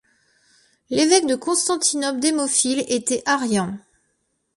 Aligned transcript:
L'évêque 0.89 1.27
de 1.27 1.35
Constantinople 1.35 2.19
Démophile 2.21 2.83
était 2.87 3.21
arien. 3.27 3.77